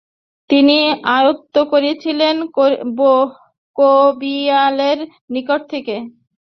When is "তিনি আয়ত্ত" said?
0.49-1.55